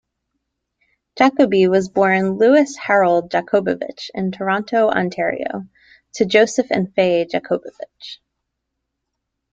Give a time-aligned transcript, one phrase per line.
[1.15, 5.67] Jacobi was born Louis Harold Jacobovitch in Toronto, Ontario,
[6.13, 8.19] to Joseph and Fay Jacobivitch.